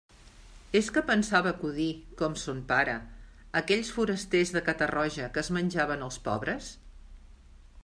[0.77, 1.85] És que pensava acudir,
[2.21, 6.75] com son pare, a aquells forasters de Catarroja que es menjaven els pobres?